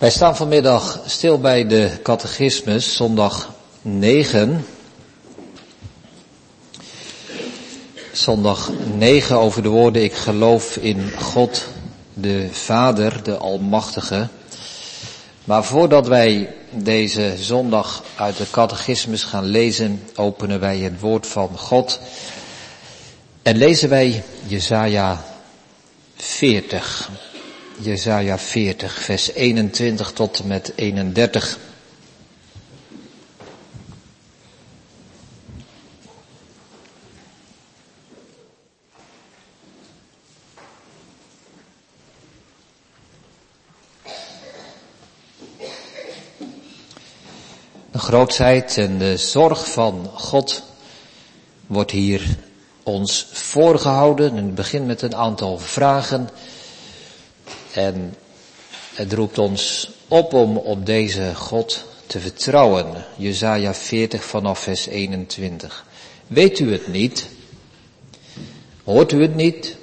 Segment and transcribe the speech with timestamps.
[0.00, 3.52] Wij staan vanmiddag stil bij de catechismus, zondag
[3.82, 4.66] 9.
[8.12, 11.66] Zondag 9 over de woorden ik geloof in God,
[12.14, 14.28] de Vader, de Almachtige.
[15.44, 21.58] Maar voordat wij deze zondag uit de catechismus gaan lezen, openen wij het woord van
[21.58, 22.00] God
[23.42, 25.24] en lezen wij Jesaja
[26.16, 27.10] 40.
[27.82, 31.58] Jesaja 40, vers 21 tot en met 31.
[47.90, 50.62] De grootheid en de zorg van God
[51.66, 52.36] wordt hier
[52.82, 54.36] ons voorgehouden.
[54.36, 56.28] En het begint met een aantal vragen
[57.72, 58.14] en
[58.94, 62.86] het roept ons op om op deze God te vertrouwen.
[63.16, 65.84] Jezaja 40 vanaf vers 21.
[66.26, 67.28] Weet u het niet?
[68.84, 69.76] Hoort u het niet?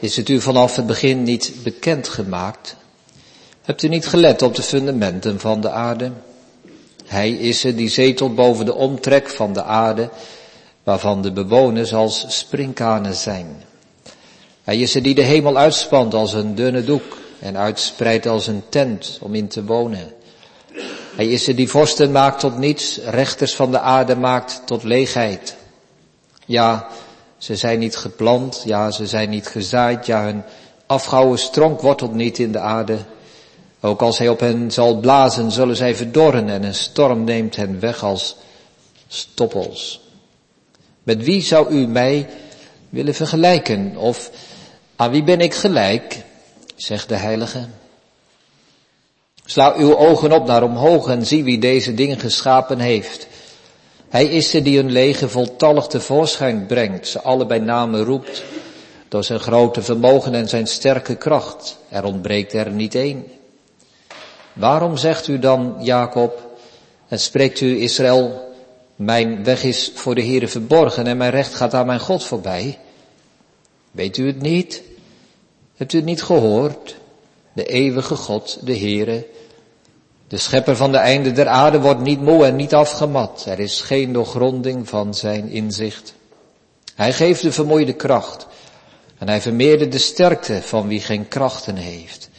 [0.00, 2.76] Is het u vanaf het begin niet bekend gemaakt?
[3.62, 6.12] Hebt u niet gelet op de fundamenten van de aarde?
[7.04, 10.10] Hij is er die zetelt boven de omtrek van de aarde,
[10.82, 13.62] waarvan de bewoners als springkanen zijn.
[14.68, 18.62] Hij is er die de hemel uitspant als een dunne doek en uitspreidt als een
[18.68, 20.12] tent om in te wonen.
[21.16, 25.56] Hij is er die vorsten maakt tot niets, rechters van de aarde maakt tot leegheid.
[26.46, 26.88] Ja,
[27.38, 30.42] ze zijn niet geplant, ja, ze zijn niet gezaaid, ja, hun
[30.86, 32.98] afgouwen stronk wortelt niet in de aarde.
[33.80, 37.80] Ook als hij op hen zal blazen, zullen zij verdorren en een storm neemt hen
[37.80, 38.36] weg als
[39.06, 40.00] stoppels.
[41.02, 42.28] Met wie zou u mij
[42.88, 43.96] willen vergelijken?
[43.96, 44.30] Of
[44.98, 46.22] aan wie ben ik gelijk?
[46.76, 47.66] zegt de heilige.
[49.44, 53.26] Sla uw ogen op naar omhoog en zie wie deze dingen geschapen heeft.
[54.08, 58.42] Hij is er die een leger voltallig tevoorschijn brengt, ze alle bij name roept,
[59.08, 61.78] door zijn grote vermogen en zijn sterke kracht.
[61.88, 63.26] Er ontbreekt er niet één.
[64.52, 66.58] Waarom zegt u dan, Jacob,
[67.08, 68.54] en spreekt u Israël,
[68.96, 72.78] mijn weg is voor de Heere verborgen en mijn recht gaat aan mijn God voorbij?
[73.90, 74.86] Weet u het niet?
[75.78, 76.96] Hebt u het niet gehoord?
[77.52, 79.26] De eeuwige God, de Heere,
[80.28, 83.44] de schepper van de einde der aarde wordt niet moe en niet afgemat.
[83.48, 86.14] Er is geen doorgronding van zijn inzicht.
[86.94, 88.46] Hij geeft de vermoeide kracht
[89.18, 92.30] en hij vermeerde de sterkte van wie geen krachten heeft.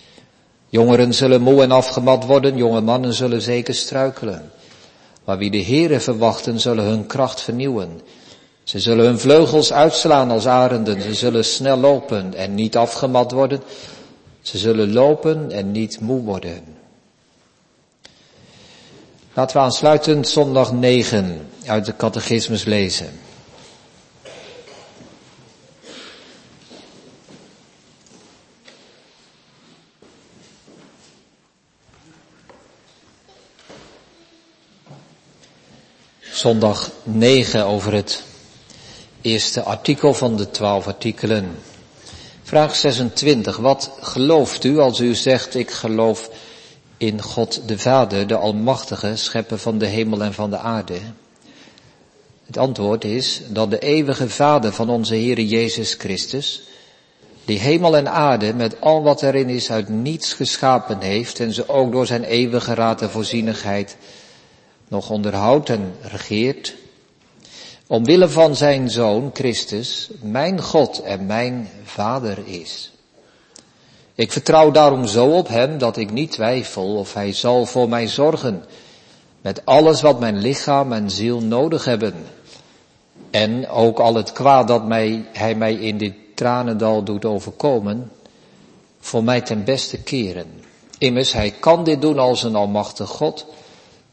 [0.70, 4.52] Jongeren zullen moe en afgemat worden, jonge mannen zullen zeker struikelen.
[5.24, 8.02] Maar wie de Heere verwachten, zullen hun kracht vernieuwen.
[8.70, 11.02] Ze zullen hun vleugels uitslaan als arenden.
[11.02, 13.62] Ze zullen snel lopen en niet afgemat worden.
[14.42, 16.64] Ze zullen lopen en niet moe worden.
[19.34, 23.20] Laten we aansluitend zondag 9 uit de catechismus lezen.
[36.20, 38.24] Zondag 9 over het
[39.22, 41.58] eerste artikel van de twaalf artikelen.
[42.44, 43.58] Vraag 26.
[43.58, 46.30] Wat gelooft u als u zegt ik geloof
[46.98, 51.00] in God de Vader, de Almachtige, schepper van de hemel en van de aarde?
[52.46, 56.62] Het antwoord is dat de eeuwige Vader van onze Heere Jezus Christus,
[57.46, 61.70] die hemel en aarde met al wat erin is uit niets geschapen heeft en ze
[61.70, 63.98] ook door zijn eeuwige raad en voorzienigheid
[64.88, 66.76] nog onderhoudt en regeert,
[67.90, 72.92] omwille van zijn zoon Christus, mijn God en mijn Vader is.
[74.16, 78.08] Ik vertrouw daarom zo op hem dat ik niet twijfel of hij zal voor mij
[78.08, 78.64] zorgen
[79.42, 82.14] met alles wat mijn lichaam en ziel nodig hebben.
[83.32, 88.12] En ook al het kwaad dat mij, hij mij in dit tranendal doet overkomen,
[89.00, 90.64] voor mij ten beste keren.
[90.98, 93.46] Immers, hij kan dit doen als een almachtig God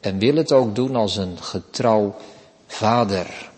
[0.00, 2.14] en wil het ook doen als een getrouw
[2.66, 3.54] vader.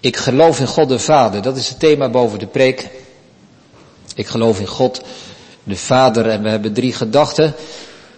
[0.00, 2.88] Ik geloof in God de Vader, dat is het thema boven de preek.
[4.14, 5.02] Ik geloof in God
[5.62, 7.54] de Vader en we hebben drie gedachten.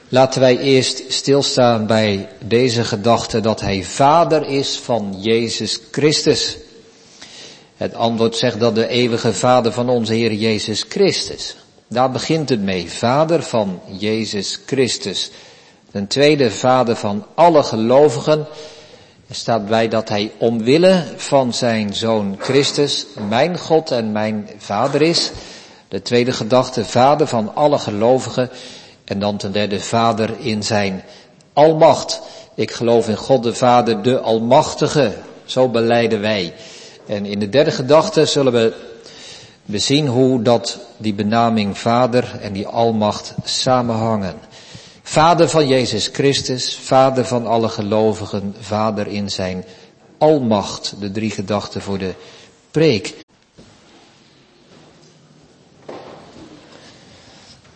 [0.09, 6.57] Laten wij eerst stilstaan bij deze gedachte dat Hij Vader is van Jezus Christus.
[7.77, 11.57] Het antwoord zegt dat de eeuwige Vader van onze Heer Jezus Christus.
[11.89, 12.91] Daar begint het mee.
[12.91, 15.31] Vader van Jezus Christus.
[15.91, 18.47] Ten tweede Vader van alle gelovigen.
[19.33, 25.03] Er staat bij dat hij omwille van zijn zoon Christus mijn God en mijn Vader
[25.03, 25.31] is.
[25.89, 28.51] De tweede gedachte, vader van alle gelovigen.
[29.05, 31.03] En dan ten derde, vader in zijn
[31.53, 32.21] almacht.
[32.55, 35.13] Ik geloof in God de Vader, de Almachtige.
[35.45, 36.55] Zo beleiden wij.
[37.07, 38.75] En in de derde gedachte zullen we
[39.65, 44.35] bezien hoe dat die benaming Vader en die Almacht samenhangen.
[45.13, 49.65] Vader van Jezus Christus, Vader van alle gelovigen, Vader in zijn
[50.19, 50.95] Almacht.
[51.01, 52.15] De drie gedachten voor de
[52.71, 53.15] preek.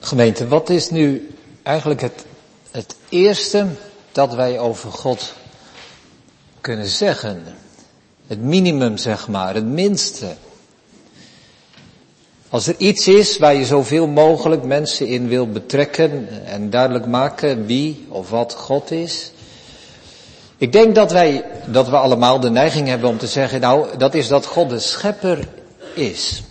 [0.00, 2.24] Gemeente, wat is nu eigenlijk het,
[2.70, 3.66] het eerste
[4.12, 5.34] dat wij over God
[6.60, 7.44] kunnen zeggen?
[8.26, 10.36] Het minimum, zeg maar, het minste.
[12.48, 17.66] Als er iets is waar je zoveel mogelijk mensen in wil betrekken en duidelijk maken
[17.66, 19.31] wie of wat God is.
[20.58, 24.14] Ik denk dat wij, dat we allemaal de neiging hebben om te zeggen, nou, dat
[24.14, 25.48] is dat God de schepper
[25.94, 26.43] is.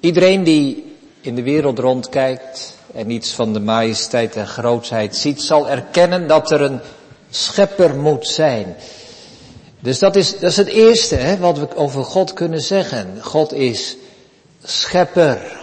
[0.00, 5.68] Iedereen die in de wereld rondkijkt en iets van de majesteit en grootheid ziet, zal
[5.68, 6.80] erkennen dat er een
[7.30, 8.76] schepper moet zijn.
[9.80, 13.18] Dus dat is, dat is het eerste hè, wat we over God kunnen zeggen.
[13.20, 13.96] God is
[14.64, 15.58] schepper.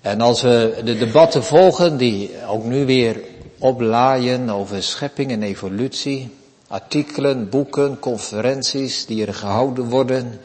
[0.00, 3.20] En als we de debatten volgen die ook nu weer
[3.58, 6.36] oplaaien over schepping en evolutie,
[6.68, 10.40] artikelen, boeken, conferenties die er gehouden worden,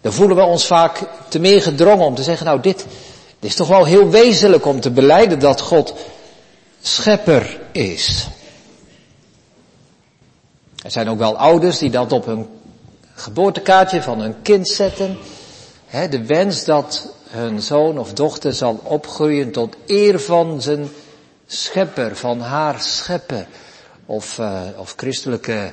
[0.00, 2.86] dan voelen we ons vaak te meer gedrongen om te zeggen, nou dit,
[3.38, 5.94] dit is toch wel heel wezenlijk om te beleiden dat God
[6.80, 8.26] schepper is.
[10.82, 12.48] Er zijn ook wel ouders die dat op hun
[13.14, 15.18] geboortekaartje van hun kind zetten.
[15.92, 20.88] De wens dat hun zoon of dochter zal opgroeien tot eer van zijn
[21.46, 23.46] schepper, van haar schepper.
[24.06, 25.72] Of, uh, of christelijke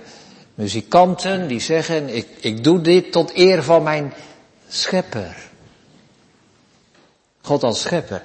[0.55, 4.13] muzikanten die zeggen, ik, ik doe dit tot eer van mijn
[4.67, 5.37] schepper.
[7.41, 8.21] God als schepper.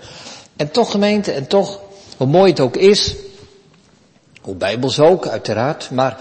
[0.56, 1.80] En toch gemeente, en toch,
[2.16, 3.14] hoe mooi het ook is,
[4.40, 6.18] hoe bijbels ook uiteraard, maar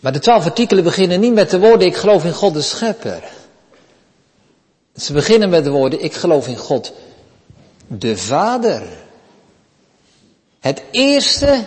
[0.00, 3.22] maar de twaalf artikelen beginnen niet met de woorden, ik geloof in God de schepper.
[4.96, 6.92] Ze beginnen met de woorden, ik geloof in God
[7.86, 8.82] de Vader.
[10.60, 11.64] Het eerste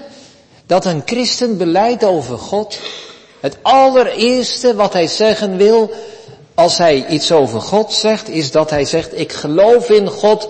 [0.65, 2.79] dat een christen beleidt over God,
[3.39, 5.91] het allereerste wat hij zeggen wil
[6.53, 10.49] als hij iets over God zegt, is dat hij zegt, ik geloof in God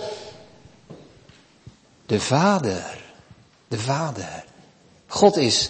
[2.06, 2.98] de Vader.
[3.68, 4.44] De Vader.
[5.08, 5.70] God is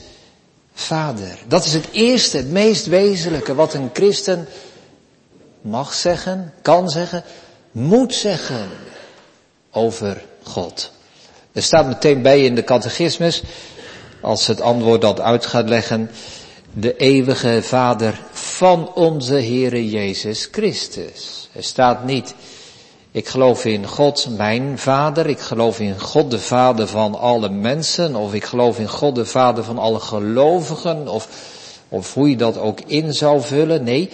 [0.73, 1.37] Vader.
[1.47, 4.47] Dat is het eerste, het meest wezenlijke wat een christen
[5.61, 7.23] mag zeggen, kan zeggen,
[7.71, 8.69] moet zeggen
[9.71, 10.91] over God.
[11.51, 13.43] Er staat meteen bij in de catechismus,
[14.21, 16.11] als het antwoord dat uit gaat leggen,
[16.73, 21.49] de eeuwige Vader van onze Heere Jezus Christus.
[21.53, 22.35] Er staat niet,
[23.11, 25.27] ik geloof in God, mijn vader.
[25.27, 28.15] Ik geloof in God, de vader van alle mensen.
[28.15, 31.07] Of ik geloof in God, de vader van alle gelovigen.
[31.07, 31.27] Of,
[31.89, 33.83] of hoe je dat ook in zou vullen.
[33.83, 34.09] Nee,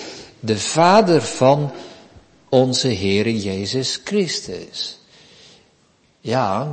[0.45, 1.71] de vader van
[2.49, 4.99] onze Heere Jezus Christus.
[6.19, 6.71] Ja,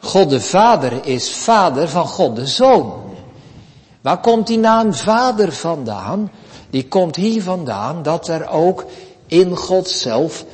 [0.00, 3.02] God de Vader is vader van God de Zoon.
[4.00, 6.30] Waar komt die naam vader vandaan?
[6.70, 8.84] Die komt hier vandaan dat er ook
[9.26, 10.44] in God zelf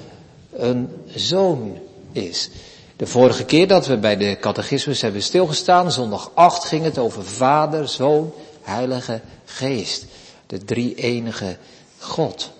[0.52, 1.78] een zoon
[2.12, 2.50] is.
[2.96, 7.24] De vorige keer dat we bij de catechismus hebben stilgestaan, zondag 8, ging het over
[7.24, 8.32] Vader, Zoon,
[8.62, 10.04] Heilige Geest.
[10.46, 11.56] De drie enige
[12.00, 12.50] God.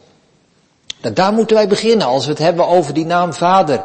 [1.01, 3.83] En daar moeten wij beginnen als we het hebben over die naam Vader.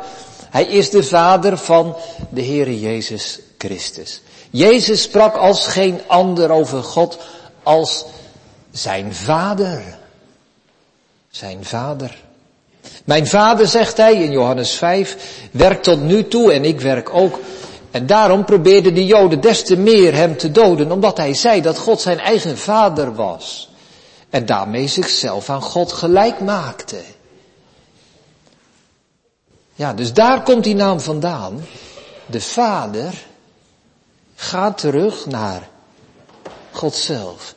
[0.50, 1.96] Hij is de Vader van
[2.30, 4.22] de Heere Jezus Christus.
[4.50, 7.18] Jezus sprak als geen ander over God
[7.64, 8.06] als
[8.72, 9.98] zijn Vader.
[11.30, 12.24] Zijn Vader.
[13.06, 15.18] Mijn vader, zegt hij in Johannes 5,
[15.52, 17.40] werkt tot nu toe en ik werk ook.
[17.92, 21.78] En daarom probeerden de Joden des te meer hem te doden, omdat hij zei dat
[21.78, 23.70] God zijn eigen vader was.
[24.36, 27.02] En daarmee zichzelf aan God gelijk maakte.
[29.74, 31.66] Ja, dus daar komt die naam vandaan.
[32.26, 33.26] De vader
[34.36, 35.70] gaat terug naar
[36.72, 37.56] God zelf.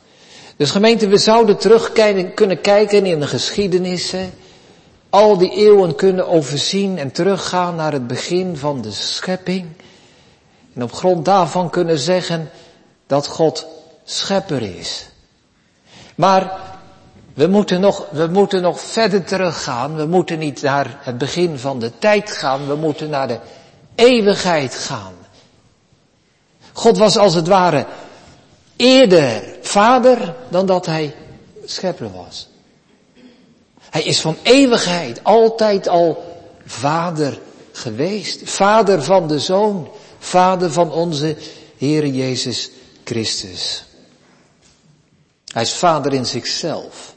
[0.57, 1.91] Dus gemeente, we zouden terug
[2.33, 4.33] kunnen kijken in de geschiedenissen
[5.09, 9.67] al die eeuwen kunnen overzien en teruggaan naar het begin van de schepping.
[10.73, 12.49] En op grond daarvan kunnen zeggen
[13.07, 13.67] dat God
[14.03, 15.09] schepper is.
[16.19, 16.59] Maar
[17.33, 19.95] we moeten nog, we moeten nog verder teruggaan.
[19.95, 22.67] We moeten niet naar het begin van de tijd gaan.
[22.67, 23.39] We moeten naar de
[23.95, 25.13] eeuwigheid gaan.
[26.73, 27.85] God was als het ware
[28.75, 31.15] eerder vader dan dat hij
[31.65, 32.49] schepper was.
[33.89, 37.39] Hij is van eeuwigheid altijd al vader
[37.71, 38.49] geweest.
[38.49, 39.89] Vader van de Zoon.
[40.19, 41.35] Vader van onze
[41.77, 42.69] Heere Jezus
[43.03, 43.83] Christus.
[45.53, 47.15] Hij is vader in zichzelf.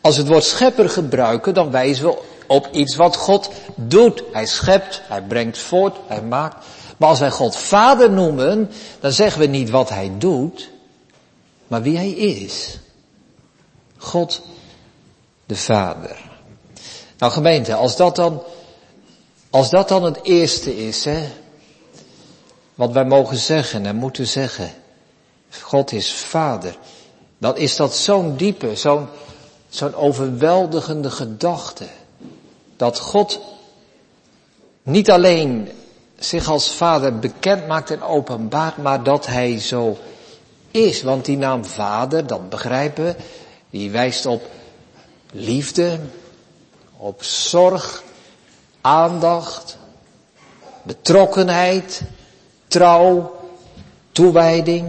[0.00, 4.22] Als we het woord schepper gebruiken, dan wijzen we op iets wat God doet.
[4.32, 6.66] Hij schept, hij brengt voort, hij maakt.
[6.96, 10.70] Maar als wij God vader noemen, dan zeggen we niet wat hij doet,
[11.66, 12.78] maar wie hij is.
[13.96, 14.42] God
[15.46, 16.16] de Vader.
[17.18, 18.42] Nou gemeente, als dat dan,
[19.50, 21.28] als dat dan het eerste is, hè,
[22.74, 24.70] wat wij mogen zeggen en moeten zeggen,
[25.60, 26.78] God is Vader,
[27.38, 29.06] dan is dat zo'n diepe, zo'n,
[29.68, 31.86] zo'n overweldigende gedachte.
[32.76, 33.40] Dat God
[34.82, 35.68] niet alleen
[36.18, 39.96] zich als Vader bekend maakt en openbaart, maar dat Hij zo
[40.70, 41.02] is.
[41.02, 43.14] Want die naam Vader, dat begrijpen we,
[43.70, 44.42] die wijst op
[45.32, 45.98] liefde,
[46.96, 48.02] op zorg,
[48.80, 49.78] aandacht,
[50.82, 52.02] betrokkenheid,
[52.66, 53.36] trouw,
[54.12, 54.88] toewijding.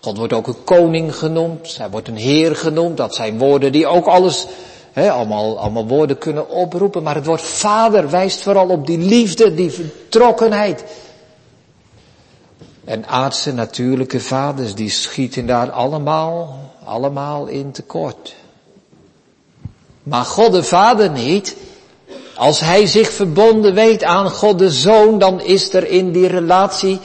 [0.00, 3.86] God wordt ook een koning genoemd, hij wordt een heer genoemd, dat zijn woorden die
[3.86, 4.46] ook alles,
[4.92, 9.54] hè, allemaal, allemaal woorden kunnen oproepen, maar het woord vader wijst vooral op die liefde,
[9.54, 10.84] die betrokkenheid.
[12.84, 18.34] En aardse natuurlijke vaders, die schieten daar allemaal, allemaal in tekort.
[20.02, 21.56] Maar God de Vader niet.
[22.36, 26.98] Als hij zich verbonden weet aan God de Zoon, dan is er in die relatie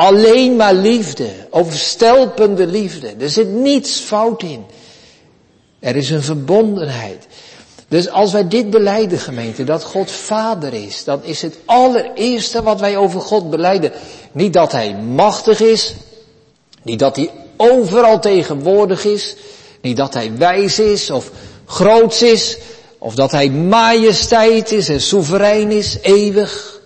[0.00, 3.14] alleen maar liefde, overstelpende liefde.
[3.18, 4.64] Er zit niets fout in.
[5.78, 7.26] Er is een verbondenheid.
[7.88, 12.80] Dus als wij dit beleiden, gemeente, dat God Vader is, dan is het allereerste wat
[12.80, 13.92] wij over God beleiden,
[14.32, 15.94] niet dat Hij machtig is,
[16.82, 19.36] niet dat Hij overal tegenwoordig is,
[19.80, 21.30] niet dat Hij wijs is of
[21.64, 22.58] groots is,
[22.98, 26.79] of dat Hij majesteit is en soeverein is, eeuwig.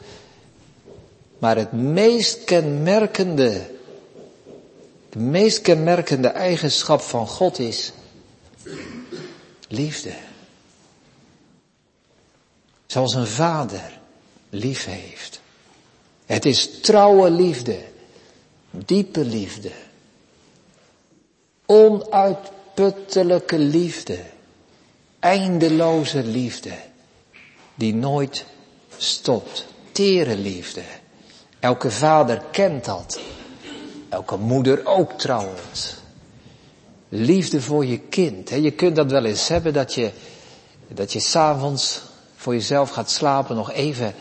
[1.44, 3.70] Maar het meest kenmerkende,
[5.08, 7.92] de meest kenmerkende eigenschap van God is
[9.68, 10.12] liefde.
[12.86, 14.00] Zoals een vader
[14.50, 15.40] lief heeft.
[16.26, 17.78] Het is trouwe liefde,
[18.70, 19.70] diepe liefde,
[21.66, 24.18] onuitputtelijke liefde,
[25.18, 26.74] eindeloze liefde,
[27.74, 28.44] die nooit
[28.96, 29.66] stopt.
[29.92, 30.82] Tere liefde.
[31.64, 33.20] Elke vader kent dat.
[34.08, 35.94] Elke moeder ook trouwens.
[37.08, 38.48] Liefde voor je kind.
[38.48, 40.10] Je kunt dat wel eens hebben dat je,
[40.88, 42.02] dat je s'avonds
[42.36, 44.14] voor jezelf gaat slapen, nog even,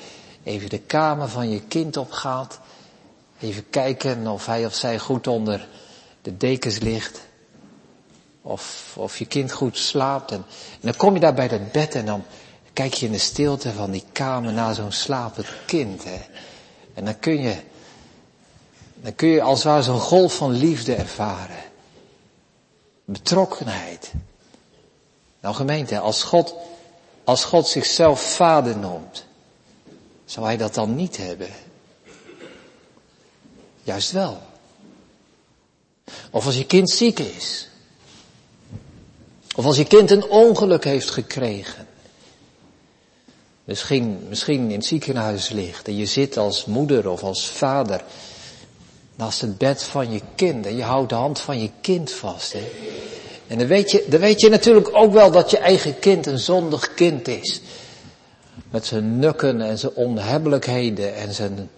[0.43, 2.59] even de kamer van je kind opgaat.
[3.39, 5.67] Even kijken of hij of zij goed onder
[6.21, 7.21] de dekens ligt.
[8.41, 10.31] Of, of je kind goed slaapt.
[10.31, 10.45] En,
[10.81, 12.23] dan kom je daar bij dat bed en dan
[12.73, 16.03] kijk je in de stilte van die kamer naar zo'n slapend kind.
[16.03, 16.19] Hè.
[16.93, 17.55] En dan kun je,
[18.95, 21.63] dan kun je als ware zo'n golf van liefde ervaren.
[23.05, 24.12] Betrokkenheid.
[25.39, 26.55] Nou gemeente, als God
[27.23, 29.25] als God zichzelf vader noemt,
[30.25, 31.50] zou hij dat dan niet hebben?
[33.83, 34.41] Juist wel.
[36.31, 37.67] Of als je kind ziek is.
[39.55, 41.82] Of als je kind een ongeluk heeft gekregen.
[43.63, 48.03] Misschien, misschien in het ziekenhuis ligt en je zit als moeder of als vader
[49.15, 52.53] naast het bed van je kind en je houdt de hand van je kind vast.
[52.53, 52.72] Hè?
[53.48, 56.39] En dan weet, je, dan weet je natuurlijk ook wel dat je eigen kind een
[56.39, 57.62] zondig kind is.
[58.72, 61.70] Met zijn nukken en zijn onhebbelijkheden en zijn,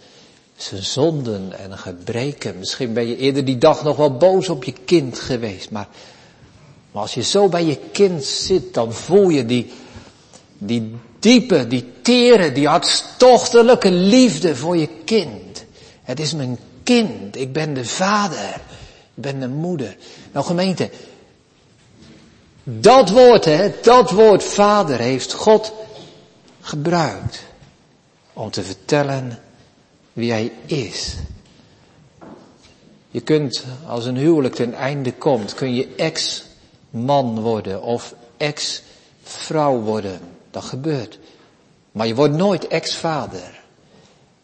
[0.56, 2.60] zijn zonden en gebreken.
[2.60, 5.72] Misschien ben je eerder die dag nog wel boos op je kind geweest.
[5.72, 5.88] Maar,
[6.92, 9.72] maar als je zo bij je kind zit, dan voel je die,
[10.58, 15.63] die diepe, die tere, die hartstochtelijke liefde voor je kind.
[16.03, 17.36] Het is mijn kind.
[17.36, 18.53] Ik ben de vader.
[19.15, 19.98] Ik ben de moeder.
[20.32, 20.89] Nou gemeente,
[22.63, 25.74] dat woord, hè, dat woord vader heeft God
[26.62, 27.44] gebruikt
[28.34, 29.39] om te vertellen
[30.13, 31.15] wie hij is.
[33.12, 40.35] Je kunt, als een huwelijk ten einde komt, kun je ex-man worden of ex-vrouw worden.
[40.55, 41.19] Dat gebeurt.
[41.91, 43.62] Maar je wordt nooit ex-vader.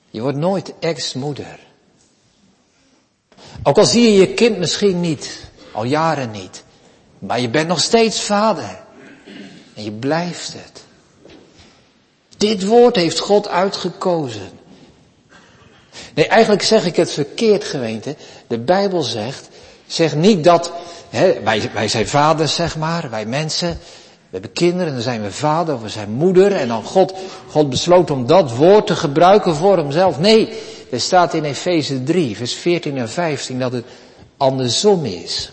[0.09, 1.59] Je wordt nooit ex-moeder.
[3.63, 6.63] Ook al zie je je kind misschien niet, al jaren niet.
[7.19, 8.79] Maar je bent nog steeds vader.
[9.73, 10.83] En je blijft het.
[12.37, 14.49] Dit woord heeft God uitgekozen.
[16.13, 18.15] Nee, eigenlijk zeg ik het verkeerd gemeente.
[18.47, 19.49] De Bijbel zegt,
[19.87, 20.71] zeg niet dat,
[21.09, 23.79] hè, wij, wij zijn vaders, zeg maar, wij mensen.
[24.31, 26.51] We hebben kinderen en dan zijn we vader we zijn moeder.
[26.51, 27.13] En dan God,
[27.47, 30.19] God besloot om dat woord te gebruiken voor hemzelf.
[30.19, 30.49] Nee,
[30.91, 33.85] er staat in Efeze 3, vers 14 en 15 dat het
[34.37, 35.51] andersom is.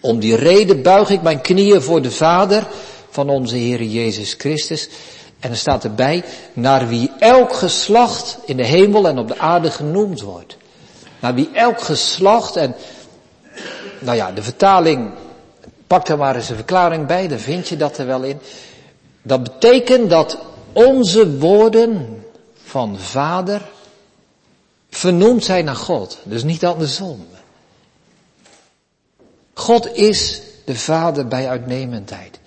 [0.00, 2.66] Om die reden buig ik mijn knieën voor de Vader
[3.10, 4.88] van onze Heer Jezus Christus.
[5.40, 9.70] En er staat erbij, naar wie elk geslacht in de hemel en op de aarde
[9.70, 10.56] genoemd wordt.
[11.20, 12.74] Naar wie elk geslacht en,
[13.98, 15.10] nou ja, de vertaling,
[15.92, 18.40] pak er maar eens een verklaring bij, dan vind je dat er wel in.
[19.22, 20.38] Dat betekent dat
[20.72, 22.24] onze woorden
[22.62, 23.62] van vader
[24.90, 26.18] vernoemd zijn naar God.
[26.22, 27.26] Dus niet andersom.
[29.54, 32.38] God is de vader bij uitnemendheid.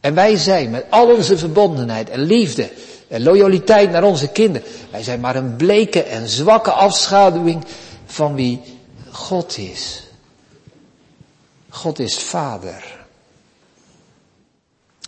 [0.00, 2.70] En wij zijn met al onze verbondenheid en liefde
[3.08, 7.64] en loyaliteit naar onze kinderen, wij zijn maar een bleke en zwakke afschaduwing
[8.06, 8.60] van wie
[9.10, 10.03] God is.
[11.74, 13.06] God is vader.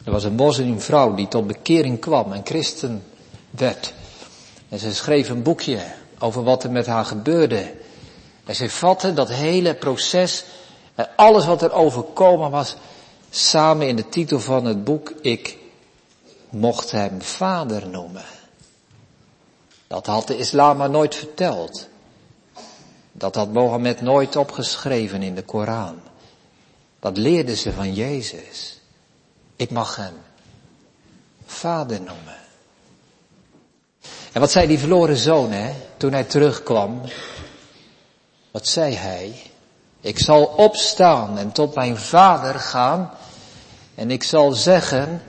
[0.04, 3.04] Er was een moslimvrouw die tot bekering kwam en christen
[3.50, 3.94] werd.
[4.68, 5.80] En ze schreef een boekje
[6.18, 7.74] over wat er met haar gebeurde.
[8.44, 10.44] En ze vatte dat hele proces
[10.94, 12.76] en alles wat er overkomen was,
[13.30, 15.58] samen in de titel van het boek, ik
[16.50, 18.24] mocht hem vader noemen.
[19.86, 21.88] Dat had de islam nooit verteld.
[23.12, 26.00] Dat had Mohammed nooit opgeschreven in de Koran.
[27.06, 28.80] Dat leerden ze van Jezus.
[29.56, 30.14] Ik mag hem
[31.46, 32.36] vader noemen.
[34.32, 37.00] En wat zei die verloren zoon, hè, toen hij terugkwam?
[38.50, 39.42] Wat zei hij?
[40.00, 43.10] Ik zal opstaan en tot mijn vader gaan
[43.94, 45.22] en ik zal zeggen,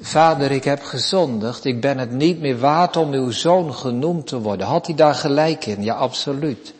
[0.00, 4.40] vader ik heb gezondigd, ik ben het niet meer waard om uw zoon genoemd te
[4.40, 4.66] worden.
[4.66, 5.82] Had hij daar gelijk in?
[5.82, 6.74] Ja, absoluut.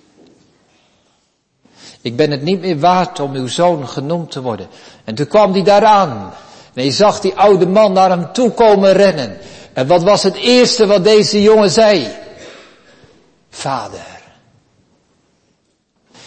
[2.00, 4.68] Ik ben het niet meer waard om uw zoon genoemd te worden.
[5.04, 6.32] En toen kwam hij daaraan.
[6.74, 9.38] En hij zag die oude man naar hem toe komen rennen.
[9.72, 12.08] En wat was het eerste wat deze jongen zei?
[13.50, 14.06] Vader.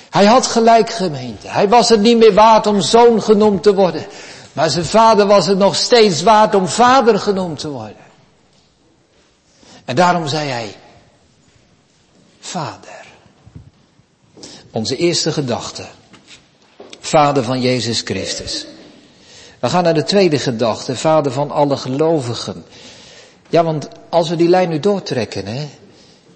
[0.10, 1.48] Hij had gelijk gemeente.
[1.48, 4.06] Hij was het niet meer waard om zoon genoemd te worden.
[4.54, 7.96] Maar zijn vader was het nog steeds waard om vader genoemd te worden.
[9.86, 10.76] En daarom zei hij,
[12.40, 13.01] vader.
[14.72, 15.86] Onze eerste gedachte.
[17.00, 18.66] Vader van Jezus Christus.
[19.60, 22.66] We gaan naar de tweede gedachte, vader van alle gelovigen.
[23.50, 25.70] Ja, want als we die lijn nu doortrekken, hè,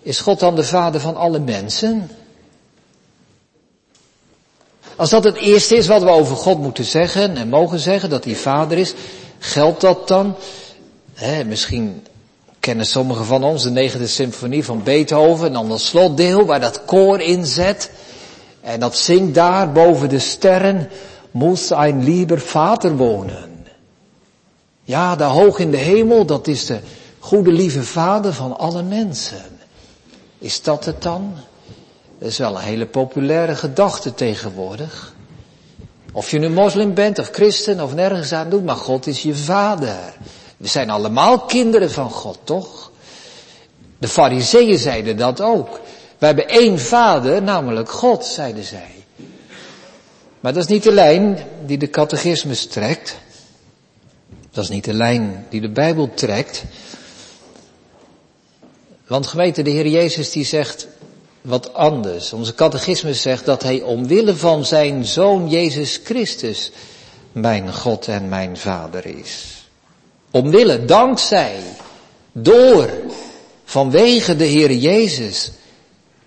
[0.01, 2.09] is God dan de vader van alle mensen?
[4.95, 8.23] Als dat het eerste is wat we over God moeten zeggen en mogen zeggen, dat
[8.23, 8.93] hij vader is,
[9.39, 10.35] geldt dat dan?
[11.13, 12.03] Hè, misschien
[12.59, 16.85] kennen sommigen van ons de negende symfonie van Beethoven en dan dat slotdeel waar dat
[16.85, 17.91] koor in zet.
[18.65, 20.89] En dat zingt daar boven de sterren,
[21.31, 23.65] moest een lieber vader wonen.
[24.83, 26.79] Ja, daar hoog in de hemel, dat is de
[27.19, 29.43] goede lieve vader van alle mensen.
[30.37, 31.33] Is dat het dan?
[32.19, 35.13] Dat is wel een hele populaire gedachte tegenwoordig.
[36.11, 39.35] Of je nu moslim bent of christen of nergens aan doet, maar God is je
[39.35, 40.13] vader.
[40.57, 42.91] We zijn allemaal kinderen van God, toch?
[43.97, 45.79] De fariseeën zeiden dat ook.
[46.17, 49.05] We hebben één vader, namelijk God, zeiden zij.
[50.39, 53.17] Maar dat is niet de lijn die de catechismus trekt.
[54.51, 56.63] Dat is niet de lijn die de Bijbel trekt.
[59.07, 60.87] Want gemeente, de Heer Jezus die zegt,
[61.41, 62.33] wat anders.
[62.33, 66.71] Onze catechismus zegt dat hij omwille van zijn zoon Jezus Christus
[67.31, 69.45] mijn God en mijn Vader is.
[70.31, 71.55] Omwille, dankzij,
[72.31, 72.89] door,
[73.65, 75.51] vanwege de Heer Jezus,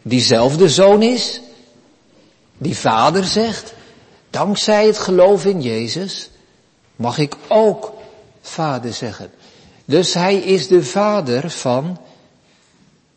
[0.08, 1.40] diezelfde zoon is,
[2.58, 3.74] die vader zegt,
[4.30, 6.30] dankzij het geloof in Jezus,
[6.96, 7.92] mag ik ook
[8.40, 9.30] vader zeggen.
[9.84, 11.98] Dus hij is de vader van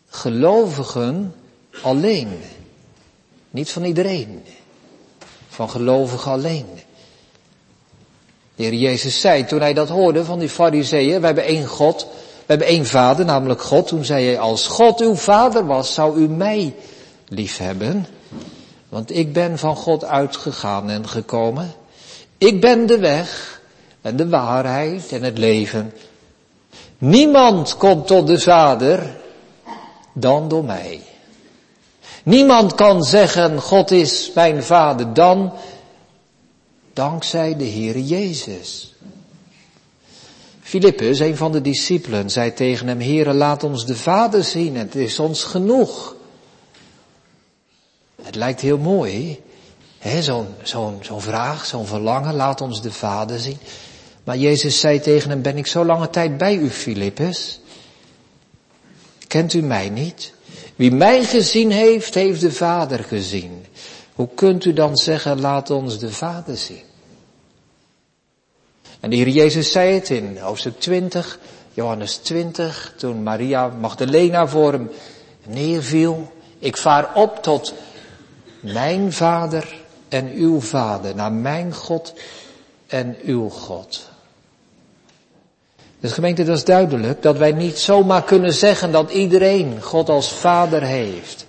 [0.07, 1.35] gelovigen
[1.83, 2.41] alleen.
[3.49, 4.43] Niet van iedereen.
[5.49, 6.65] Van gelovigen alleen.
[8.55, 12.07] De Heer Jezus zei toen hij dat hoorde van die fariseeën, we hebben één God,
[12.51, 13.87] hebben één vader, namelijk God.
[13.87, 16.75] Toen zei hij, als God uw vader was, zou u mij
[17.27, 18.07] lief hebben.
[18.89, 21.73] Want ik ben van God uitgegaan en gekomen.
[22.37, 23.61] Ik ben de weg
[24.01, 25.93] en de waarheid en het leven.
[26.97, 29.15] Niemand komt tot de Vader
[30.13, 31.01] dan door mij.
[32.23, 35.53] Niemand kan zeggen, God is mijn vader dan,
[36.93, 38.93] dankzij de Heere Jezus.
[40.71, 44.95] Filippus, een van de discipelen, zei tegen hem, Heere, laat ons de Vader zien, het
[44.95, 46.15] is ons genoeg.
[48.21, 49.39] Het lijkt heel mooi,
[50.21, 53.57] Zo'n zo'n zo'n vraag, zo'n verlangen, laat ons de Vader zien.
[54.23, 57.59] Maar Jezus zei tegen hem, ben ik zo lange tijd bij u, Filippus?
[59.27, 60.33] Kent u mij niet?
[60.75, 63.65] Wie mij gezien heeft, heeft de Vader gezien.
[64.13, 66.89] Hoe kunt u dan zeggen, laat ons de Vader zien?
[69.01, 71.39] En de Heer Jezus zei het in hoofdstuk 20,
[71.73, 74.89] Johannes 20, toen Maria Magdalena voor hem
[75.47, 76.31] neerviel.
[76.59, 77.73] Ik vaar op tot
[78.59, 79.75] mijn Vader
[80.09, 82.13] en uw Vader, naar mijn God
[82.87, 84.09] en uw God.
[85.99, 90.31] Dus gemeente, dat is duidelijk dat wij niet zomaar kunnen zeggen dat iedereen God als
[90.31, 91.45] Vader heeft.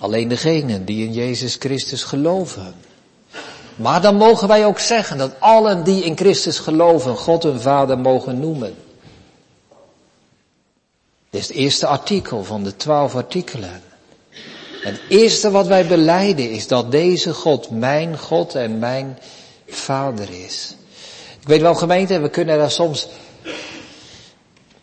[0.00, 2.74] Alleen degenen die in Jezus Christus geloven.
[3.78, 7.98] Maar dan mogen wij ook zeggen dat allen die in Christus geloven God hun Vader
[7.98, 8.74] mogen noemen.
[11.30, 13.82] Dit is het eerste artikel van de twaalf artikelen.
[14.80, 19.18] Het eerste wat wij beleiden is dat deze God mijn God en mijn
[19.66, 20.74] Vader is.
[21.40, 23.08] Ik weet wel gemeente, we kunnen daar soms,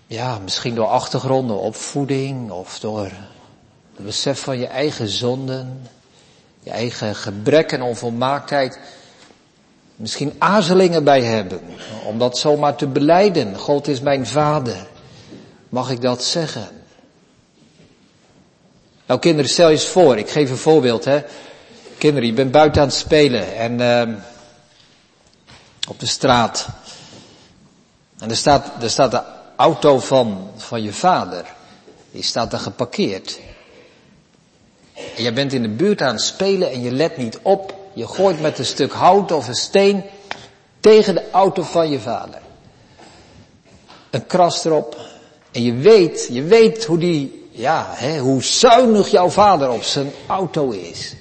[0.08, 3.12] ja, misschien door achtergronden, opvoeding of door
[3.96, 5.88] het besef van je eigen zonden,
[6.66, 8.80] je eigen gebrek en onvolmaaktheid,
[9.96, 11.62] misschien aarzelingen bij hebben,
[12.06, 13.58] om dat zomaar te beleiden.
[13.58, 14.88] God is mijn vader.
[15.70, 16.68] Mag ik dat zeggen?
[19.06, 21.24] Nou kinderen, stel je eens voor, ik geef een voorbeeld hè.
[21.98, 24.16] Kinderen, je bent buiten aan het spelen en uh,
[25.90, 26.68] op de straat.
[28.20, 29.22] En er staat, er staat de
[29.56, 31.46] auto van, van je vader.
[32.12, 33.40] Die staat daar geparkeerd.
[34.96, 37.76] En je bent in de buurt aan het spelen en je let niet op.
[37.94, 40.04] Je gooit met een stuk hout of een steen
[40.80, 42.42] tegen de auto van je vader.
[44.10, 44.98] Een kras erop.
[45.52, 50.12] En je weet, je weet hoe die, ja, hè, hoe zuinig jouw vader op zijn
[50.28, 51.16] auto is.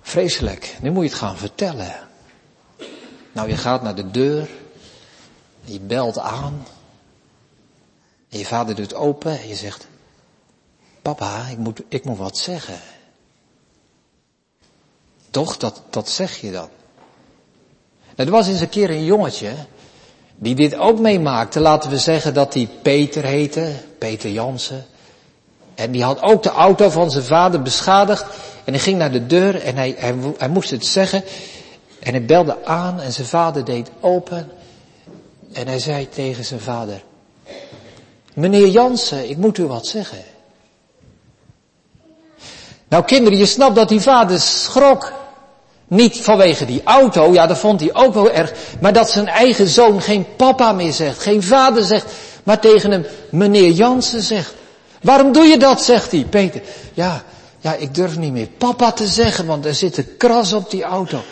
[0.00, 0.76] Vreselijk.
[0.80, 1.94] Nu moet je het gaan vertellen.
[3.32, 4.48] Nou, je gaat naar de deur.
[5.64, 6.66] Je belt aan.
[8.28, 9.86] En je vader doet open en je zegt,
[11.14, 12.78] papa, ik moet, ik moet wat zeggen.
[15.30, 16.68] Toch, dat, dat zeg je dan.
[18.16, 19.52] Er was eens een keer een jongetje,
[20.36, 21.60] die dit ook meemaakte.
[21.60, 24.86] Laten we zeggen dat hij Peter heette, Peter Jansen.
[25.74, 28.24] En die had ook de auto van zijn vader beschadigd.
[28.64, 31.24] En hij ging naar de deur en hij, hij, hij moest het zeggen.
[32.00, 34.50] En hij belde aan en zijn vader deed open.
[35.52, 37.02] En hij zei tegen zijn vader,
[38.34, 40.18] meneer Jansen, ik moet u wat zeggen.
[42.88, 45.12] Nou kinderen, je snapt dat die vader schrok.
[45.88, 49.68] Niet vanwege die auto, ja dat vond hij ook wel erg, maar dat zijn eigen
[49.68, 54.54] zoon geen papa meer zegt, geen vader zegt, maar tegen hem meneer Jansen zegt.
[55.02, 56.62] Waarom doe je dat, zegt hij, Peter.
[56.94, 57.22] Ja,
[57.60, 60.82] ja, ik durf niet meer papa te zeggen, want er zit een kras op die
[60.82, 61.22] auto.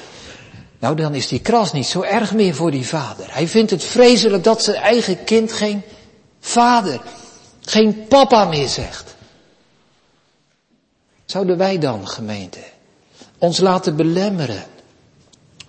[0.81, 3.27] Nou, dan is die kras niet zo erg meer voor die vader.
[3.29, 5.83] Hij vindt het vreselijk dat zijn eigen kind geen
[6.41, 7.01] vader,
[7.61, 9.16] geen papa meer zegt.
[11.27, 12.59] Zouden wij dan, gemeente,
[13.39, 14.65] ons laten belemmeren,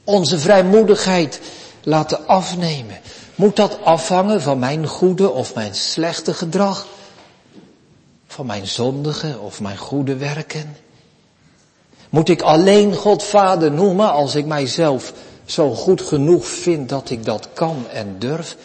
[0.04, 1.42] onze vrijmoedigheid
[1.84, 3.00] laten afnemen?
[3.36, 6.88] Moet dat afhangen van mijn goede of mijn slechte gedrag?
[8.28, 10.78] Van mijn zondige of mijn goede werken?
[12.10, 15.14] Moet ik alleen God Vader noemen als ik mijzelf
[15.46, 18.58] zo goed genoeg vind dat ik dat kan en durf?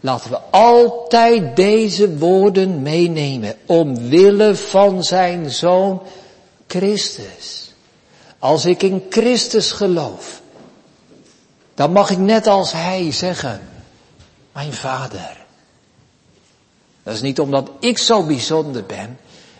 [0.00, 6.02] Laten we altijd deze woorden meenemen omwille van zijn zoon
[6.66, 7.72] Christus.
[8.38, 10.40] Als ik in Christus geloof,
[11.74, 13.68] dan mag ik net als Hij zeggen,
[14.52, 15.44] mijn Vader.
[17.02, 19.18] Dat is niet omdat ik zo bijzonder ben,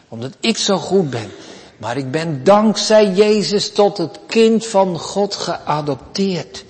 [0.09, 1.31] omdat ik zo goed ben,
[1.77, 6.64] maar ik ben dankzij Jezus tot het kind van God geadopteerd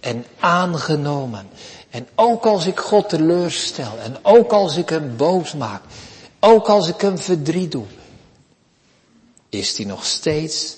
[0.00, 1.48] en aangenomen.
[1.90, 5.82] En ook als ik God teleurstel en ook als ik hem boos maak,
[6.40, 7.84] ook als ik hem verdriet doe,
[9.50, 10.76] is hij nog steeds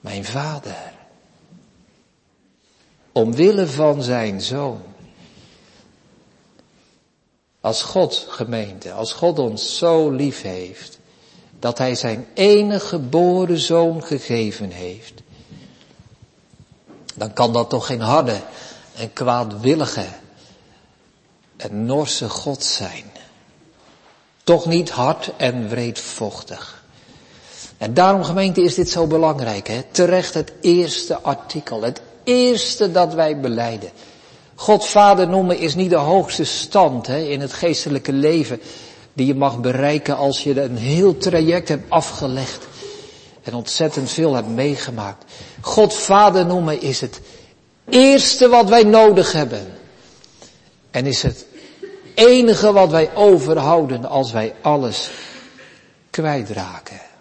[0.00, 0.92] mijn vader.
[3.12, 4.82] Omwille van zijn zoon.
[7.60, 10.98] Als God gemeente, als God ons zo lief heeft,
[11.58, 15.12] dat hij zijn enige geboren zoon gegeven heeft,
[17.14, 18.40] dan kan dat toch geen harde
[18.94, 20.06] en kwaadwillige
[21.56, 23.04] en norse God zijn.
[24.44, 26.81] Toch niet hard en wreedvochtig.
[27.82, 29.68] En daarom gemeente is dit zo belangrijk.
[29.68, 29.82] Hè?
[29.90, 31.82] Terecht het eerste artikel.
[31.82, 33.90] Het eerste dat wij beleiden.
[34.54, 38.60] God vader noemen is niet de hoogste stand hè, in het geestelijke leven
[39.12, 42.66] die je mag bereiken als je een heel traject hebt afgelegd.
[43.42, 45.24] en ontzettend veel hebt meegemaakt.
[45.60, 47.20] God Vader noemen is het
[47.88, 49.66] eerste wat wij nodig hebben.
[50.90, 51.46] En is het
[52.14, 55.10] enige wat wij overhouden als wij alles
[56.10, 57.11] kwijtraken.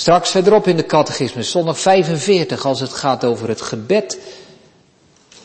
[0.00, 4.18] Straks verderop in de catechismus, zondag 45, als het gaat over het gebed,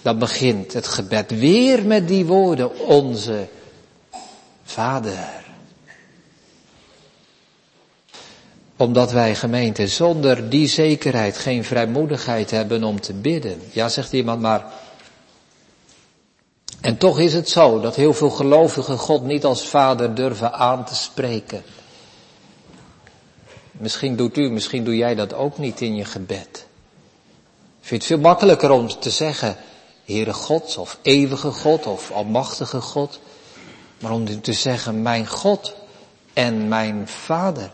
[0.02, 3.48] dan begint het gebed weer met die woorden, onze
[4.64, 5.44] Vader.
[8.78, 13.62] Omdat wij gemeente zonder die zekerheid geen vrijmoedigheid hebben om te bidden.
[13.72, 14.66] Ja, zegt iemand maar.
[16.82, 20.86] En toch is het zo dat heel veel gelovigen God niet als vader durven aan
[20.86, 21.64] te spreken.
[23.78, 26.66] Misschien doet u, misschien doe jij dat ook niet in je gebed.
[27.82, 29.56] Vind het veel makkelijker om te zeggen,
[30.06, 33.20] Heere God, of eeuwige God, of almachtige God.
[34.00, 35.76] Maar om te zeggen, mijn God
[36.34, 37.72] en mijn Vader.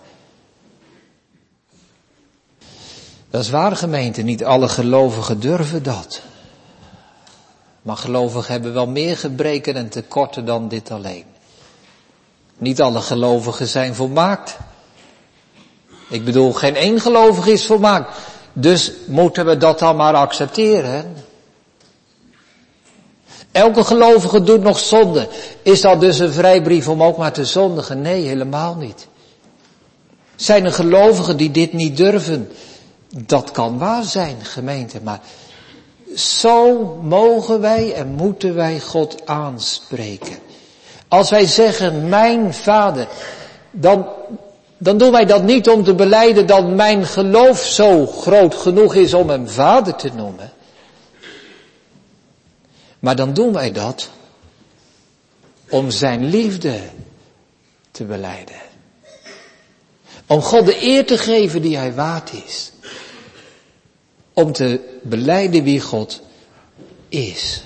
[3.30, 6.22] Dat is waar gemeente, niet alle gelovigen durven dat.
[7.82, 11.26] Maar gelovigen hebben wel meer gebreken en tekorten dan dit alleen.
[12.58, 14.58] Niet alle gelovigen zijn volmaakt.
[16.12, 18.18] Ik bedoel, geen één gelovige is volmaakt.
[18.54, 21.16] Dus moeten we dat dan maar accepteren.
[23.52, 25.28] Elke gelovige doet nog zonde.
[25.62, 28.02] Is dat dus een vrijbrief om ook maar te zondigen?
[28.02, 29.08] Nee, helemaal niet.
[30.36, 32.52] Zijn er gelovigen die dit niet durven?
[33.26, 35.20] Dat kan waar zijn, gemeente, maar
[36.16, 40.38] zo mogen wij en moeten wij God aanspreken.
[41.08, 43.08] Als wij zeggen, mijn vader,
[43.72, 44.06] dan,
[44.84, 49.14] dan doen wij dat niet om te beleiden dat mijn geloof zo groot genoeg is
[49.14, 50.52] om hem vader te noemen.
[53.00, 54.10] Maar dan doen wij dat
[55.70, 56.80] om zijn liefde
[57.92, 58.56] te beleiden.
[60.28, 62.72] Om God de eer te geven die hij waard is.
[64.34, 66.22] Om te beleiden wie God
[67.10, 67.64] is.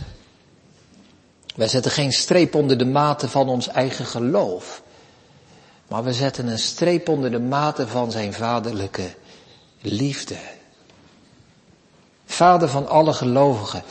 [1.55, 4.83] Wij zetten geen streep onder de mate van ons eigen geloof.
[5.95, 9.13] Maar we zetten een streep onder de mate van zijn vaderlijke
[9.81, 10.35] liefde.
[12.25, 13.83] Vader van alle gelovigen.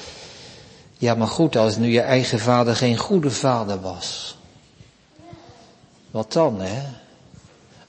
[0.99, 4.37] Ja, maar goed, als nu je eigen vader geen goede vader was.
[6.11, 6.83] Wat dan, hè?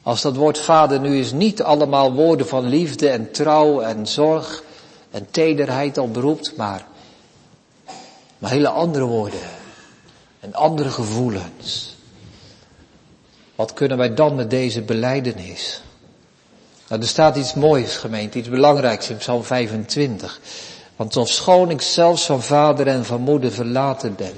[0.02, 4.64] Als dat woord vader nu is niet allemaal woorden van liefde en trouw en zorg
[5.12, 6.86] en tederheid al beroept, maar,
[8.38, 9.50] maar hele andere woorden
[10.40, 11.95] en andere gevoelens.
[13.56, 15.82] Wat kunnen wij dan met deze beleidenis?
[16.88, 20.40] Nou, er staat iets moois, gemeente, iets belangrijks in Psalm 25.
[20.96, 24.34] Want ofschoon ik zelfs van vader en van moeder verlaten ben,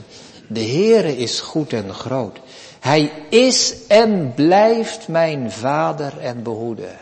[0.48, 2.40] de Heere is goed en groot.
[2.80, 6.98] Hij is en blijft mijn vader en behoeder.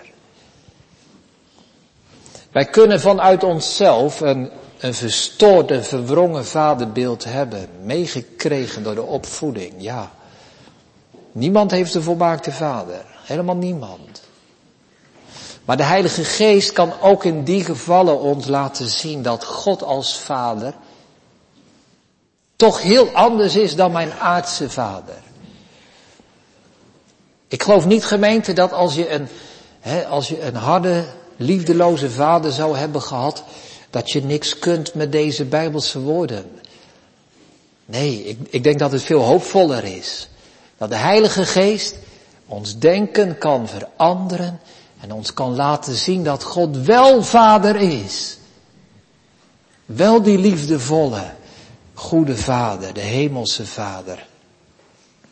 [2.52, 4.50] Wij kunnen vanuit onszelf een,
[4.80, 10.12] een verstoord en verwrongen vaderbeeld hebben, meegekregen door de opvoeding, ja.
[11.36, 14.22] Niemand heeft een volmaakte vader, helemaal niemand.
[15.66, 20.18] Maar de Heilige Geest kan ook in die gevallen ons laten zien dat God als
[20.18, 20.74] vader
[22.56, 25.16] toch heel anders is dan mijn aardse vader.
[27.48, 29.28] Ik geloof niet gemeente dat als je een,
[29.80, 31.06] hè, als je een harde,
[31.38, 33.44] liefdeloze vader zou hebben gehad,
[33.90, 36.52] dat je niks kunt met deze bijbelse woorden.
[37.86, 40.30] Nee, ik, ik denk dat het veel hoopvoller is.
[40.78, 41.96] Dat de Heilige Geest
[42.46, 44.60] ons denken kan veranderen
[45.00, 48.38] en ons kan laten zien dat God wel vader is.
[49.86, 51.24] Wel die liefdevolle,
[51.94, 54.26] goede vader, de hemelse vader.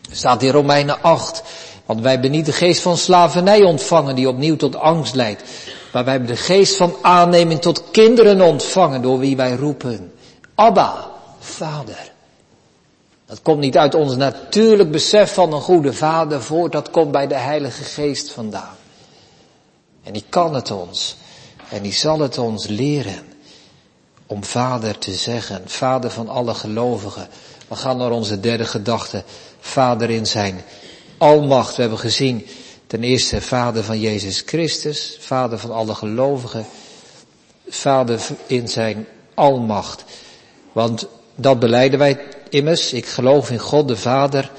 [0.10, 1.44] Er staat in Romeinen 8,
[1.86, 5.44] want wij hebben niet de geest van slavernij ontvangen die opnieuw tot angst leidt.
[5.92, 10.14] Maar wij hebben de geest van aanneming tot kinderen ontvangen door wie wij roepen.
[10.56, 12.13] Abba, vader.
[13.34, 17.28] Dat komt niet uit ons natuurlijk besef van een goede vader voort, dat komt bij
[17.28, 18.76] de Heilige Geest vandaan.
[20.04, 21.16] En die kan het ons.
[21.70, 23.24] En die zal het ons leren.
[24.26, 25.62] Om vader te zeggen.
[25.66, 27.28] Vader van alle gelovigen.
[27.68, 29.24] We gaan naar onze derde gedachte.
[29.60, 30.62] Vader in zijn
[31.18, 31.76] almacht.
[31.76, 32.48] We hebben gezien
[32.88, 35.18] ten eerste vader van Jezus Christus.
[35.20, 36.66] Vader van alle gelovigen.
[37.68, 40.04] Vader in zijn almacht.
[40.72, 42.20] Want dat beleiden wij
[42.54, 42.94] immers.
[42.94, 44.52] Ik geloof in God de Vader,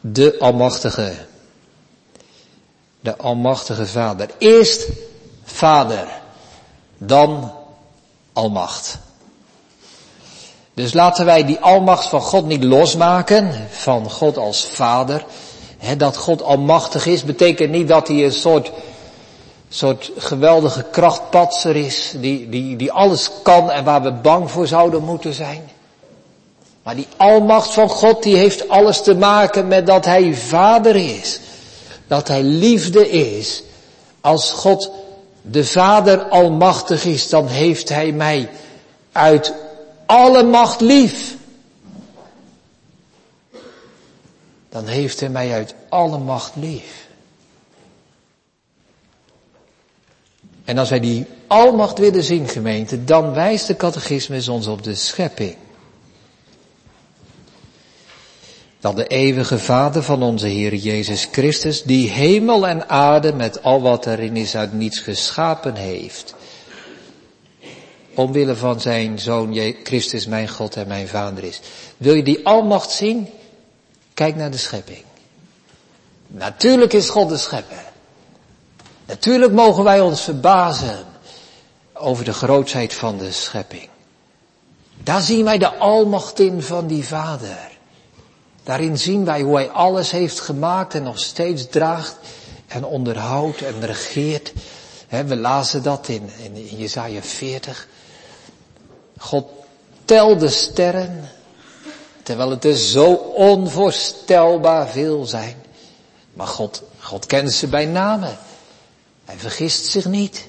[0.00, 1.12] de Almachtige
[3.06, 4.28] de Almachtige Vader.
[4.38, 4.88] Eerst
[5.44, 6.06] Vader,
[6.98, 7.52] dan
[8.32, 8.98] Almacht.
[10.74, 15.24] Dus laten wij die almacht van God niet losmaken, van God als Vader.
[15.96, 18.72] dat God almachtig is, betekent niet dat hij een soort
[19.68, 25.02] soort geweldige krachtpatser is, die, die, die alles kan en waar we bang voor zouden
[25.02, 25.70] moeten zijn.
[26.86, 31.40] Maar die almacht van God, die heeft alles te maken met dat Hij Vader is.
[32.06, 33.62] Dat Hij liefde is.
[34.20, 34.90] Als God
[35.42, 38.50] de Vader almachtig is, dan heeft Hij mij
[39.12, 39.52] uit
[40.06, 41.36] alle macht lief.
[44.68, 47.06] Dan heeft Hij mij uit alle macht lief.
[50.64, 54.94] En als wij die almacht willen zien, gemeente, dan wijst de catechismus ons op de
[54.94, 55.56] schepping.
[58.86, 63.82] Dat de eeuwige Vader van onze Heer Jezus Christus, die hemel en aarde met al
[63.82, 66.34] wat erin is uit niets geschapen heeft,
[68.14, 71.60] omwille van zijn Zoon Christus mijn God en mijn Vader is.
[71.96, 73.28] Wil je die almacht zien?
[74.14, 75.02] Kijk naar de schepping.
[76.26, 77.84] Natuurlijk is God de schepper.
[79.06, 81.04] Natuurlijk mogen wij ons verbazen
[81.92, 83.88] over de grootheid van de schepping.
[85.02, 87.74] Daar zien wij de almacht in van die Vader.
[88.66, 92.16] Daarin zien wij hoe hij alles heeft gemaakt en nog steeds draagt
[92.66, 94.52] en onderhoudt en regeert.
[95.08, 97.88] we lazen dat in, in, Jezaja 40.
[99.18, 99.46] God
[100.04, 101.30] telde sterren,
[102.22, 105.56] terwijl het er zo onvoorstelbaar veel zijn.
[106.32, 108.38] Maar God, God kent ze bij namen.
[109.24, 110.48] Hij vergist zich niet.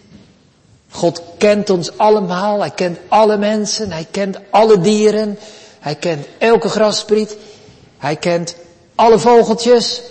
[0.89, 2.59] God kent ons allemaal.
[2.59, 3.91] Hij kent alle mensen.
[3.91, 5.39] Hij kent alle dieren.
[5.79, 7.37] Hij kent elke graspriet.
[7.97, 8.55] Hij kent
[8.95, 10.01] alle vogeltjes.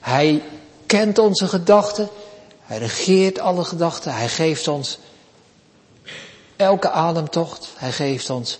[0.00, 0.42] Hij
[0.86, 2.08] kent onze gedachten.
[2.62, 4.14] Hij regeert alle gedachten.
[4.14, 4.98] Hij geeft ons
[6.56, 7.68] elke ademtocht.
[7.76, 8.58] Hij geeft ons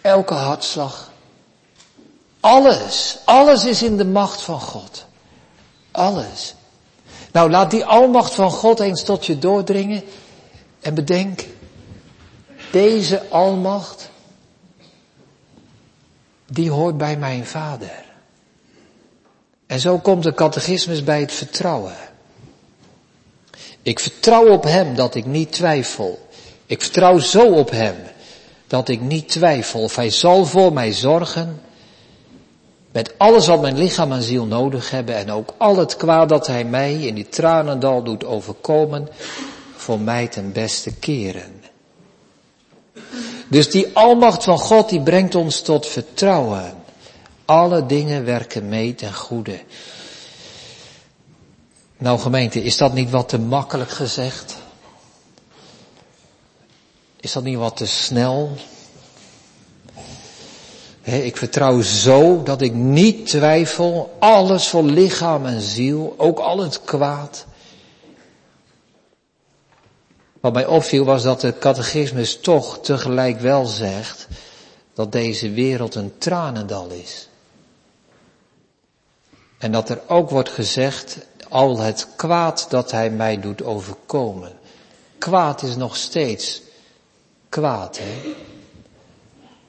[0.00, 1.10] elke hartslag.
[2.40, 5.04] Alles, alles is in de macht van God.
[5.90, 6.54] Alles.
[7.32, 10.02] Nou, laat die almacht van God eens tot je doordringen
[10.80, 11.44] en bedenk,
[12.70, 14.10] deze almacht,
[16.50, 18.04] die hoort bij mijn vader.
[19.66, 21.94] En zo komt de catechismus bij het vertrouwen.
[23.82, 26.28] Ik vertrouw op hem dat ik niet twijfel.
[26.66, 27.96] Ik vertrouw zo op hem
[28.66, 31.60] dat ik niet twijfel of hij zal voor mij zorgen
[32.92, 36.46] met alles wat mijn lichaam en ziel nodig hebben en ook al het kwaad dat
[36.46, 39.08] hij mij in die tranendal doet overkomen,
[39.76, 41.62] voor mij ten beste keren.
[43.50, 46.74] Dus die almacht van God die brengt ons tot vertrouwen.
[47.44, 49.60] Alle dingen werken mee ten goede.
[51.98, 54.56] Nou gemeente, is dat niet wat te makkelijk gezegd?
[57.20, 58.50] Is dat niet wat te snel?
[61.02, 66.80] ik vertrouw zo dat ik niet twijfel, alles voor lichaam en ziel, ook al het
[66.84, 67.46] kwaad.
[70.40, 74.28] Wat mij opviel was dat de catechismus toch tegelijk wel zegt
[74.94, 77.28] dat deze wereld een tranendal is.
[79.58, 84.52] En dat er ook wordt gezegd, al het kwaad dat hij mij doet overkomen.
[85.18, 86.62] Kwaad is nog steeds
[87.48, 88.34] kwaad, hè?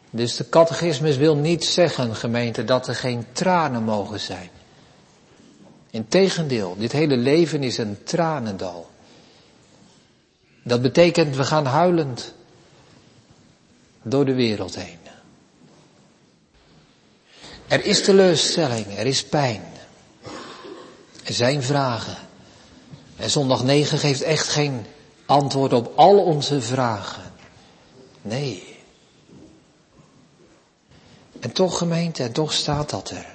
[0.10, 4.50] Dus de catechismus wil niet zeggen, gemeente, dat er geen tranen mogen zijn.
[5.90, 8.91] Integendeel, dit hele leven is een tranendal.
[10.64, 12.34] Dat betekent, we gaan huilend
[14.02, 15.00] door de wereld heen.
[17.68, 19.64] Er is teleurstelling, er is pijn.
[21.24, 22.18] Er zijn vragen.
[23.16, 24.86] En zondag 9 geeft echt geen
[25.26, 27.34] antwoord op al onze vragen.
[28.22, 28.78] Nee.
[31.40, 33.26] En toch gemeente, en toch staat dat er.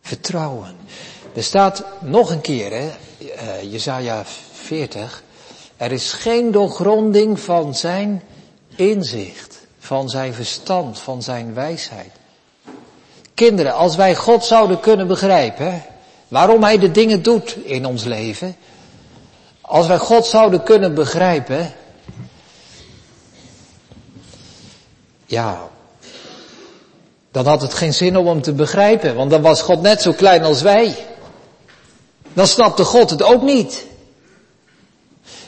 [0.00, 0.76] Vertrouwen.
[1.34, 5.23] Er staat nog een keer, hè, uh, Jezaja 40.
[5.76, 8.22] Er is geen doorgronding van zijn
[8.76, 12.10] inzicht, van zijn verstand, van zijn wijsheid.
[13.34, 15.82] Kinderen, als wij God zouden kunnen begrijpen,
[16.28, 18.56] waarom Hij de dingen doet in ons leven,
[19.60, 21.72] als wij God zouden kunnen begrijpen,
[25.26, 25.68] ja,
[27.30, 30.12] dan had het geen zin om hem te begrijpen, want dan was God net zo
[30.12, 30.96] klein als wij.
[32.32, 33.86] Dan snapte God het ook niet.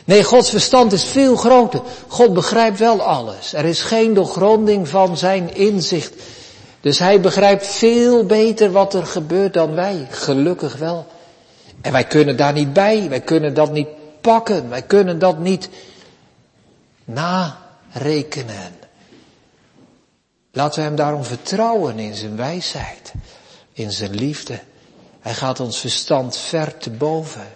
[0.07, 1.81] Nee, Gods verstand is veel groter.
[2.09, 3.53] God begrijpt wel alles.
[3.53, 6.15] Er is geen doorgronding van zijn inzicht.
[6.81, 10.07] Dus hij begrijpt veel beter wat er gebeurt dan wij.
[10.11, 11.07] Gelukkig wel.
[11.81, 13.09] En wij kunnen daar niet bij.
[13.09, 13.89] Wij kunnen dat niet
[14.21, 14.69] pakken.
[14.69, 15.69] Wij kunnen dat niet
[17.05, 18.75] narekenen.
[20.53, 23.13] Laten we hem daarom vertrouwen in zijn wijsheid,
[23.73, 24.61] in zijn liefde.
[25.21, 27.56] Hij gaat ons verstand ver te boven.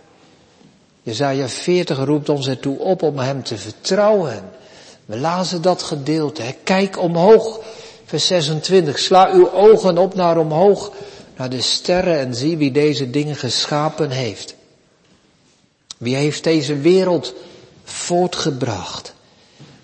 [1.03, 4.51] Jezaja 40 roept ons ertoe op om hem te vertrouwen.
[5.05, 6.42] We lazen dat gedeelte.
[6.42, 6.53] Hè.
[6.64, 7.61] Kijk omhoog,
[8.05, 8.98] vers 26.
[8.98, 10.92] Sla uw ogen op naar omhoog,
[11.36, 14.55] naar de sterren en zie wie deze dingen geschapen heeft.
[15.98, 17.34] Wie heeft deze wereld
[17.84, 19.14] voortgebracht?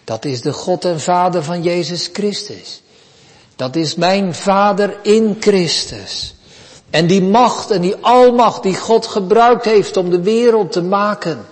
[0.04, 2.82] Dat is de God en Vader van Jezus Christus.
[3.56, 6.34] Dat is mijn Vader in Christus.
[6.96, 11.46] En die macht en die almacht die God gebruikt heeft om de wereld te maken,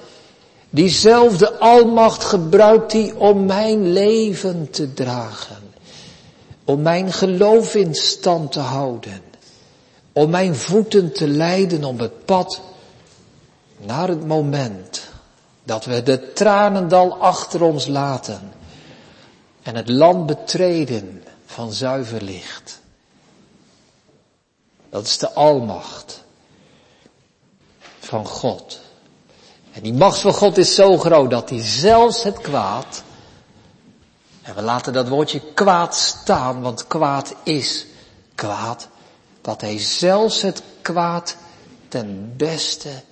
[0.70, 5.72] diezelfde almacht gebruikt hij om mijn leven te dragen.
[6.64, 9.22] Om mijn geloof in stand te houden.
[10.12, 12.60] Om mijn voeten te leiden op het pad
[13.76, 15.02] naar het moment
[15.64, 18.52] dat we de tranendal achter ons laten
[19.62, 22.82] en het land betreden van zuiver licht.
[24.94, 26.22] Dat is de almacht
[28.00, 28.80] van God.
[29.72, 33.02] En die macht van God is zo groot dat hij zelfs het kwaad,
[34.42, 37.86] en we laten dat woordje kwaad staan, want kwaad is
[38.34, 38.88] kwaad,
[39.40, 41.36] dat hij zelfs het kwaad
[41.88, 43.02] ten beste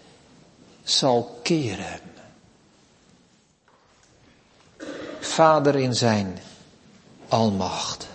[0.83, 2.01] zal keren.
[5.21, 6.39] Vader in zijn
[7.29, 8.07] almacht.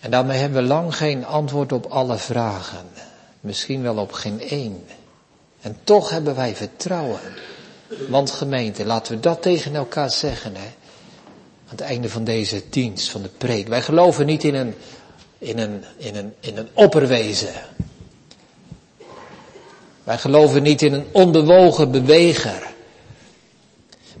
[0.00, 2.86] En daarmee hebben we lang geen antwoord op alle vragen.
[3.40, 4.84] Misschien wel op geen één.
[5.60, 7.20] En toch hebben wij vertrouwen.
[8.08, 10.68] Want gemeente, laten we dat tegen elkaar zeggen, hè.
[11.68, 13.68] Aan het einde van deze dienst, van de preek.
[13.68, 14.74] Wij geloven niet in een,
[15.38, 17.52] in een, in een, in een opperwezen.
[20.04, 22.62] Wij geloven niet in een onbewogen beweger.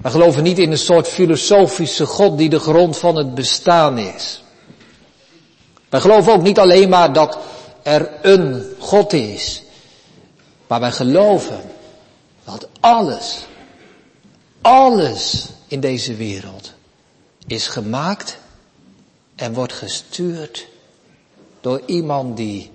[0.00, 4.42] Wij geloven niet in een soort filosofische God die de grond van het bestaan is.
[5.90, 7.38] Wij geloven ook niet alleen maar dat
[7.82, 9.62] er een God is.
[10.66, 11.60] Maar wij geloven
[12.44, 13.46] dat alles,
[14.60, 16.72] alles in deze wereld
[17.46, 18.38] is gemaakt
[19.34, 20.66] en wordt gestuurd
[21.60, 22.70] door iemand die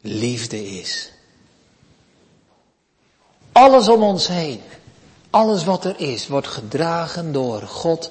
[0.00, 1.10] liefde is.
[3.52, 4.60] Alles om ons heen,
[5.30, 8.10] alles wat er is, wordt gedragen door God,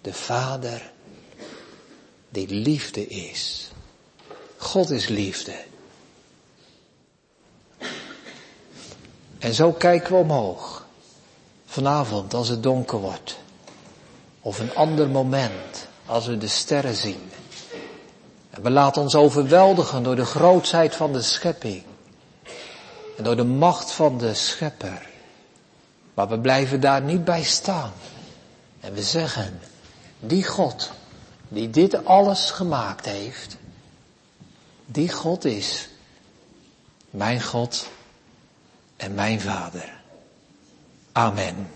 [0.00, 0.91] de Vader,
[2.32, 3.70] die liefde is.
[4.56, 5.54] God is liefde.
[9.38, 10.86] En zo kijken we omhoog.
[11.66, 13.38] Vanavond als het donker wordt.
[14.40, 17.30] Of een ander moment als we de sterren zien.
[18.50, 21.82] En we laten ons overweldigen door de grootheid van de schepping.
[23.16, 25.08] En door de macht van de schepper.
[26.14, 27.92] Maar we blijven daar niet bij staan.
[28.80, 29.60] En we zeggen,
[30.18, 30.90] die God
[31.52, 33.56] die dit alles gemaakt heeft,
[34.86, 35.88] die God is
[37.10, 37.88] mijn God
[38.96, 40.00] en mijn Vader.
[41.12, 41.70] Amen.